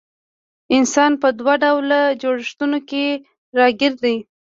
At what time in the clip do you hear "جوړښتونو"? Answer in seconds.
2.21-2.77